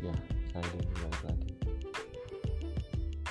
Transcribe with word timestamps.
ya 0.00 0.14
saya 0.52 0.64
ini 0.76 0.94
balik 1.00 1.22
lagi. 1.24 1.52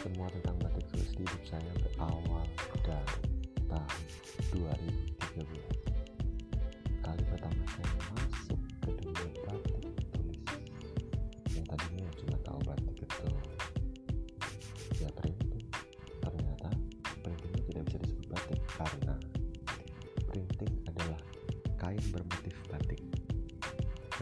Semua 0.02 0.28
tentang 0.30 0.56
batik 0.62 0.86
tulis 0.94 1.12
di 1.18 1.24
hidup 1.26 1.44
saya 1.50 1.72
berawal 1.82 2.46
dari 2.86 3.18
tahun 3.66 4.02
2013 4.54 5.65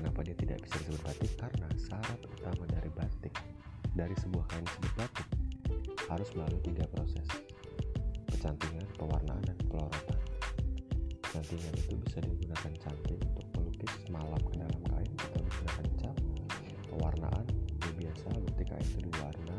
kenapa 0.03 0.20
dia 0.20 0.35
tidak 0.35 0.59
bisa 0.67 0.75
disebut 0.84 0.99
batik 1.07 1.31
karena 1.39 1.67
syarat 1.80 2.20
utama 2.27 2.67
dari 2.67 2.91
batik 2.91 3.31
dari 3.95 4.12
sebuah 4.20 4.43
kain 4.52 4.67
disebut 4.67 4.93
batik 4.99 5.27
harus 6.12 6.27
melalui 6.35 6.59
tiga 6.59 6.84
proses 6.91 7.23
kecantingan, 8.27 8.84
pewarnaan, 8.99 9.39
dan 9.48 9.55
pelorotan. 9.71 10.20
Kecantingan 11.23 11.73
itu 11.79 11.95
bisa 12.03 12.20
digunakan 12.20 12.73
cantik 12.84 13.16
untuk 13.23 13.48
melukis 13.55 13.93
malam 14.12 14.41
ke 14.43 14.59
dalam 14.59 14.81
kain 14.91 15.13
atau 15.16 15.39
digunakan 15.39 15.88
cat. 15.95 16.17
Pewarnaan 16.91 17.45
itu 17.48 17.90
biasa 18.04 18.27
berarti 18.35 18.63
kain 18.67 18.84
itu 18.84 18.99
diwarna. 19.07 19.57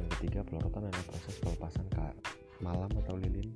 Yang 0.00 0.06
ketiga 0.16 0.40
pelorotan 0.48 0.88
adalah 0.88 1.04
proses 1.12 1.36
pelepasan 1.44 1.86
malam 2.60 2.88
atau 3.04 3.16
lilin 3.16 3.48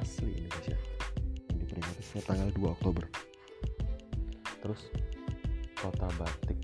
asli 0.00 0.32
Indonesia 0.40 0.76
yang 1.52 1.58
diperingati 1.60 2.00
setiap 2.00 2.32
tanggal 2.32 2.48
2 2.56 2.74
Oktober. 2.80 3.04
Terus 4.60 4.80
kota 5.76 6.08
batik 6.20 6.58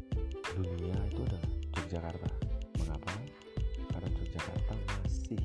dunia 0.57 0.97
itu 1.13 1.21
adalah 1.25 1.49
Yogyakarta. 1.77 2.29
Mengapa? 2.81 3.13
Karena 3.93 4.09
Yogyakarta 4.09 4.75
masih 4.89 5.41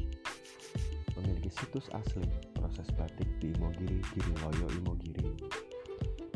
memiliki 1.19 1.51
situs 1.51 1.91
asli 1.91 2.27
proses 2.55 2.87
batik 2.95 3.27
di 3.43 3.51
Imogiri, 3.55 3.99
Giriloyo, 4.15 4.67
Imogiri. 4.79 5.35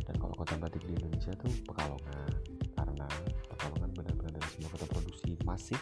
Dan 0.04 0.16
kalau 0.20 0.36
kota 0.36 0.60
batik 0.60 0.84
di 0.84 0.94
Indonesia 0.96 1.32
itu 1.32 1.48
Pekalongan. 1.64 2.32
Karena 2.76 3.08
Pekalongan 3.48 3.90
benar-benar 3.96 4.32
dari 4.36 4.50
semua 4.52 4.70
kota 4.76 4.88
produksi 4.92 5.40
masif 5.48 5.80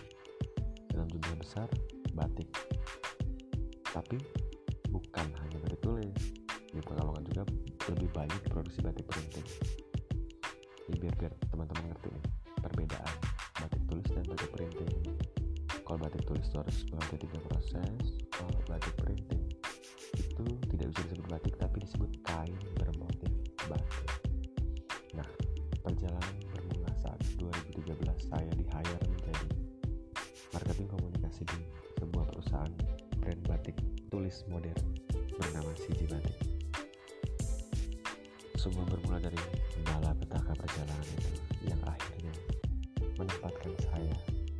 dalam 0.94 1.10
jumlah 1.10 1.38
besar 1.42 1.68
batik. 2.14 2.50
Tapi 3.90 4.18
bukan 4.94 5.28
hanya 5.42 5.58
batik 5.66 5.82
tulis 5.82 6.22
di 6.70 6.78
Pekalongan 6.78 7.26
juga 7.26 7.44
lebih 7.90 8.10
banyak 8.14 8.42
produksi 8.54 8.80
batik 8.86 9.10
printing 9.10 9.48
ini 10.86 10.96
biar 11.02 11.16
biar 11.18 11.34
teman-teman 11.50 11.90
ngerti 11.90 12.14
nih 12.14 12.26
perbedaan 12.62 13.18
batik 13.58 13.82
tulis 13.90 14.08
dan 14.14 14.26
batik 14.30 14.50
printing 14.54 14.94
kalau 15.82 15.98
batik 15.98 16.22
tulis 16.30 16.46
itu 16.46 16.58
harus 16.62 16.78
melalui 16.94 17.18
tiga 17.18 17.40
proses 17.50 18.06
kalau 18.30 18.60
batik 18.70 18.94
printing 19.02 19.44
itu 20.14 20.46
tidak 20.70 20.88
bisa 20.94 21.02
disebut 21.10 21.26
batik 21.30 21.54
tapi 21.58 21.78
disebut 21.82 22.12
kain 22.26 22.58
bermotif 22.78 23.34
batik. 23.66 24.10
Nah 25.18 25.30
perjalanan 25.82 26.36
bermula 26.54 26.94
saat 27.02 27.20
2013 27.42 27.98
saya 28.30 28.52
di 28.54 28.66
hire 28.70 29.00
menjadi 29.10 29.48
marketing 30.54 30.88
komunikasi 30.90 31.42
di 31.50 31.60
sebuah 31.98 32.26
perusahaan 32.30 32.74
brand 33.24 33.40
batik 33.48 33.80
tulis 34.12 34.44
modern 34.52 34.76
bernama 35.40 35.72
CJ 35.80 36.12
Batik. 36.12 36.36
Semua 38.60 38.84
bermula 38.84 39.16
dari 39.24 39.40
malapetaka 39.88 40.52
perjalanan 40.52 41.08
itu 41.08 41.32
yang 41.72 41.80
akhirnya 41.88 42.36
menempatkan 43.16 43.72
saya 43.80 44.12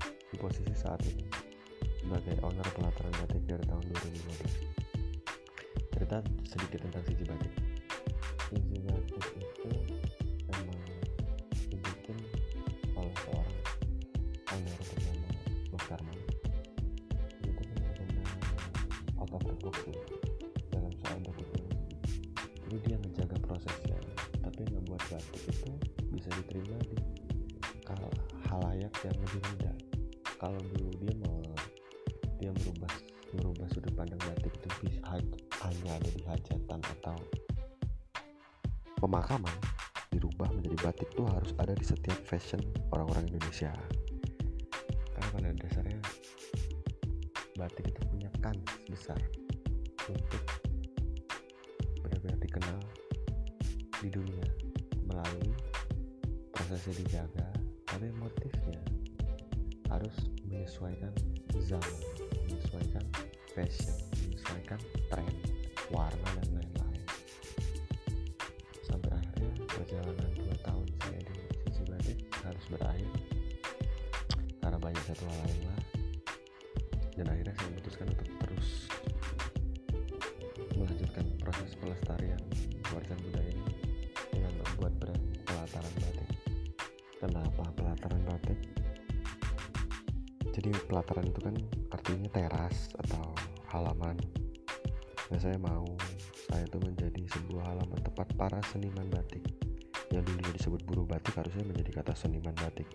di 0.08 0.40
posisi 0.40 0.72
saat 0.72 1.04
ini 1.04 1.28
sebagai 2.00 2.40
owner 2.40 2.64
pelataran 2.72 3.12
batik 3.20 3.44
dari 3.44 3.68
tahun 3.68 3.84
2015. 3.84 5.92
Cerita 5.92 6.24
sedikit 6.48 6.88
tentang 6.88 7.04
CJ 7.04 7.20
Batik. 7.28 7.52
CJ 8.48 8.72
Batik 8.88 9.44
itu 9.44 9.72
memang 10.56 10.80
dibikin 11.68 12.16
oleh 12.96 13.12
seorang 13.28 13.60
owner 14.56 14.80
ya 19.88 20.04
dalam 20.76 20.92
soal 21.00 21.20
ini 21.24 21.64
jadi 22.68 22.78
dia 22.84 22.98
menjaga 23.00 23.38
prosesnya 23.40 24.00
tapi 24.44 24.68
ngebuat 24.68 25.02
batik 25.08 25.44
itu 25.48 25.72
bisa 26.12 26.30
diterima 26.36 26.78
di 26.84 26.98
halayak 28.50 28.94
yang 29.06 29.18
lebih 29.18 29.42
muda 29.50 29.72
kalau 30.38 30.60
dulu 30.76 30.92
dia 31.00 31.14
mau 31.24 31.40
dia 32.38 32.52
merubah 32.52 32.94
merubah 33.34 33.68
sudut 33.72 33.94
pandang 33.96 34.22
batik 34.28 34.52
itu 34.52 34.70
bisa 34.84 35.00
hanya 35.64 35.92
ada 35.96 36.10
di 36.12 36.22
hajatan 36.28 36.80
atau 37.00 37.18
pemakaman 39.00 39.58
dirubah 40.14 40.48
menjadi 40.54 40.78
batik 40.86 41.10
tuh 41.18 41.26
harus 41.26 41.52
ada 41.58 41.74
di 41.74 41.84
setiap 41.84 42.16
fashion 42.30 42.62
orang-orang 42.94 43.34
Indonesia. 43.34 43.74
Karena 45.12 45.28
pada 45.34 45.50
dasarnya 45.58 46.00
batik 47.58 47.86
itu 47.90 48.02
punya 48.10 48.30
kans 48.42 48.62
besar 48.86 49.18
untuk 50.12 50.44
benar-benar 52.04 52.40
dikenal 52.44 52.80
di 54.04 54.10
dunia 54.12 54.48
melalui 55.08 55.56
prosesnya 56.52 56.94
dijaga 57.00 57.48
tapi 57.88 58.12
motifnya 58.20 58.82
harus 59.88 60.16
menyesuaikan 60.50 61.14
zaman 61.64 62.02
menyesuaikan 62.50 63.06
fashion 63.54 63.96
menyesuaikan 64.26 64.80
tren 65.08 65.34
warna 65.94 66.30
dan 66.42 66.50
lain-lain. 66.58 67.06
Sampai 68.82 69.14
akhirnya 69.14 69.54
perjalanan 69.70 70.30
2 70.34 70.66
tahun 70.66 70.88
saya 71.06 71.20
di 71.22 71.34
sisi 71.70 71.84
batik 71.86 72.18
harus 72.42 72.66
berakhir 72.74 73.12
karena 74.58 74.78
banyak 74.82 75.04
satu 75.06 75.24
hal 75.30 75.38
lain 75.46 75.62
lah. 75.70 75.82
Dan 77.14 77.26
akhirnya 77.30 77.54
saya 77.54 77.68
memutuskan 77.70 78.08
untuk 78.10 78.30
terus 78.42 78.70
pelataran 85.74 85.98
batik. 86.06 86.30
Kenapa 87.18 87.64
pelataran 87.74 88.22
batik? 88.30 88.60
Jadi 90.54 90.70
pelataran 90.86 91.26
itu 91.26 91.40
kan 91.42 91.56
artinya 91.90 92.30
teras 92.30 92.94
atau 93.02 93.34
halaman. 93.74 94.22
Dan 95.34 95.40
saya 95.42 95.58
mau 95.58 95.90
saya 96.46 96.70
itu 96.70 96.78
menjadi 96.78 97.26
sebuah 97.26 97.74
halaman 97.74 98.00
tempat 98.06 98.28
para 98.38 98.62
seniman 98.70 99.10
batik. 99.10 99.42
Yang 100.14 100.30
dulunya 100.30 100.54
disebut 100.54 100.82
buruh 100.86 101.10
batik 101.10 101.34
harusnya 101.34 101.66
menjadi 101.66 102.06
kata 102.06 102.14
seniman 102.14 102.54
batik. 102.54 102.86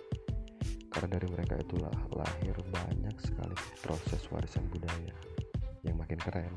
Karena 0.95 1.19
dari 1.19 1.27
mereka 1.35 1.59
itulah 1.59 1.95
lahir 2.15 2.55
banyak 2.71 3.17
sekali 3.19 3.59
proses 3.83 4.23
warisan 4.31 4.63
budaya 4.71 5.15
yang 5.83 5.99
makin 5.99 6.19
keren 6.23 6.55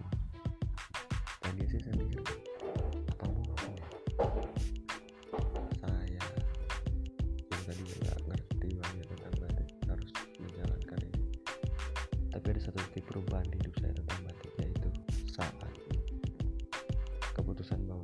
ada 12.51 12.59
satu 12.67 12.83
titik 12.91 13.07
perubahan 13.07 13.47
di 13.47 13.63
hidup 13.63 13.75
saya 13.79 13.95
tentang 13.95 14.19
batik 14.27 14.51
yaitu 14.59 14.89
saat 15.31 15.55
keputusan 17.31 17.79
bahwa 17.87 18.03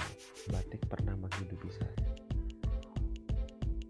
batik 0.56 0.80
pernah 0.88 1.20
menghidupi 1.20 1.68
saya. 1.68 1.96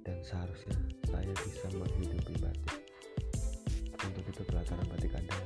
Dan 0.01 0.17
seharusnya 0.25 0.77
saya 1.05 1.29
bisa 1.29 1.69
menghidupi 1.77 2.33
batik. 2.41 2.77
Untuk 4.01 4.25
itu 4.25 4.41
pelataran 4.49 4.87
batik 4.89 5.13
ada 5.13 5.37